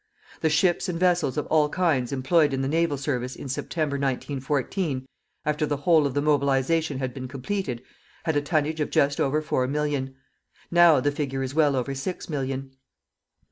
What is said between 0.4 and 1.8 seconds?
ships and vessels of all